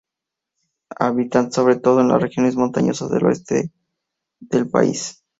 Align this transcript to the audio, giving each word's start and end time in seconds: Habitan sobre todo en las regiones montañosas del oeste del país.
Habitan 0.99 1.51
sobre 1.51 1.75
todo 1.75 2.01
en 2.01 2.07
las 2.07 2.19
regiones 2.19 2.55
montañosas 2.55 3.11
del 3.11 3.23
oeste 3.23 3.71
del 4.39 4.67
país. 4.67 5.21